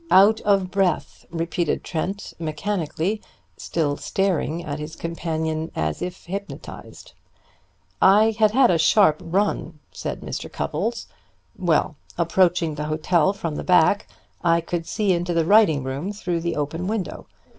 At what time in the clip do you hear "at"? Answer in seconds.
4.65-4.79